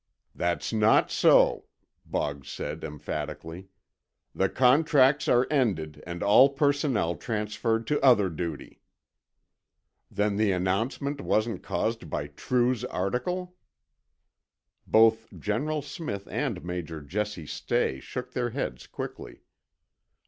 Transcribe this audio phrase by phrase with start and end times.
[0.33, 1.65] "That's not so,"
[2.07, 3.67] Boggs said emphatically.
[4.33, 8.81] "The contracts are ended, and all personnel transferred to other duty."
[10.09, 13.55] "Then the announcement wasn't caused by True's article?"
[14.87, 19.43] Both General Smith and Major Jesse Stay shook their heads quickly.